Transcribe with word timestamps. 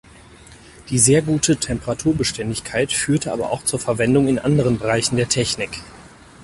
Die 0.89 0.97
sehr 0.97 1.21
gute 1.21 1.57
Temperaturbeständigkeit 1.57 2.91
führte 2.91 3.31
aber 3.31 3.51
auch 3.51 3.63
zur 3.65 3.77
Verwendung 3.79 4.27
in 4.27 4.39
anderen 4.39 4.79
Bereichen 4.79 5.15
der 5.15 5.29
Technik. 5.29 5.79